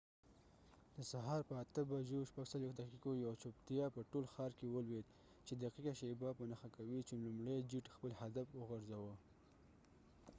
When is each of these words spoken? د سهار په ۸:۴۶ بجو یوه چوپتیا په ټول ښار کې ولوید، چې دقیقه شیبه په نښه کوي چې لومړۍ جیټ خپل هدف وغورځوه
د 0.95 0.97
سهار 1.11 1.41
په 1.49 1.53
۸:۴۶ 1.59 1.85
بجو 2.91 3.11
یوه 3.23 3.35
چوپتیا 3.41 3.85
په 3.95 4.01
ټول 4.11 4.25
ښار 4.33 4.51
کې 4.57 4.67
ولوید، 4.75 5.07
چې 5.45 5.53
دقیقه 5.63 5.93
شیبه 5.99 6.29
په 6.37 6.43
نښه 6.51 6.69
کوي 6.75 6.99
چې 7.07 7.21
لومړۍ 7.23 7.59
جیټ 7.69 7.85
خپل 7.95 8.11
هدف 8.21 8.47
وغورځوه 8.53 9.13